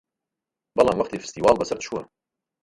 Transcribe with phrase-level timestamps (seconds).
[0.75, 2.01] بەڵام وەختی فستیواڵ بەسەر چووە